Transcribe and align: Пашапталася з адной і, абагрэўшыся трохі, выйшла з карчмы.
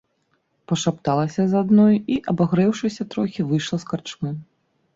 Пашапталася 0.71 1.45
з 1.51 1.59
адной 1.61 1.95
і, 2.15 2.19
абагрэўшыся 2.35 3.07
трохі, 3.15 3.47
выйшла 3.53 3.83
з 3.87 3.93
карчмы. 3.95 4.37